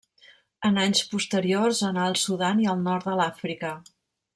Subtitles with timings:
[0.69, 3.77] En anys posteriors anà al Sudan i al nord de l'Àfrica.